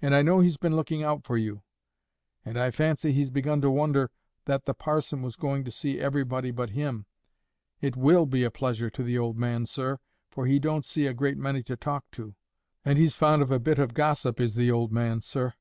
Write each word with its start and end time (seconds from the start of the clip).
And 0.00 0.14
I 0.14 0.22
know 0.22 0.38
he's 0.38 0.58
been 0.58 0.76
looking 0.76 1.02
out 1.02 1.24
for 1.24 1.36
you; 1.36 1.64
and 2.44 2.56
I 2.56 2.70
fancy 2.70 3.10
he's 3.12 3.30
begun 3.32 3.60
to 3.62 3.70
wonder 3.72 4.12
that 4.44 4.64
the 4.64 4.74
parson 4.74 5.22
was 5.22 5.34
going 5.34 5.64
to 5.64 5.72
see 5.72 5.98
everybody 5.98 6.52
but 6.52 6.70
him. 6.70 7.06
It 7.80 7.96
WILL 7.96 8.26
be 8.26 8.44
a 8.44 8.50
pleasure 8.52 8.90
to 8.90 9.02
the 9.02 9.18
old 9.18 9.36
man, 9.36 9.66
sir, 9.66 9.98
for 10.30 10.46
he 10.46 10.60
don't 10.60 10.84
see 10.84 11.08
a 11.08 11.14
great 11.14 11.36
many 11.36 11.64
to 11.64 11.76
talk 11.76 12.08
to; 12.12 12.36
and 12.84 12.96
he's 12.96 13.16
fond 13.16 13.42
of 13.42 13.50
a 13.50 13.58
bit 13.58 13.80
of 13.80 13.92
gossip, 13.92 14.38
is 14.38 14.54
the 14.54 14.70
old 14.70 14.92
man, 14.92 15.20
sir." 15.20 15.54